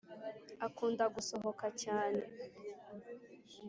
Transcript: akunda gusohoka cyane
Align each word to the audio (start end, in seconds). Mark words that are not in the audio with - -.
akunda 0.67 1.03
gusohoka 1.15 1.65
cyane 1.81 2.23